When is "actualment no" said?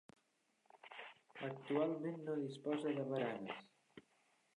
1.47-2.37